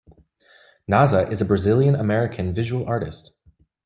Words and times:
Naza 0.89 1.31
is 1.31 1.41
a 1.41 1.45
Brazilian 1.45 1.93
American 1.93 2.55
Visual 2.55 2.83
Artist. 2.87 3.33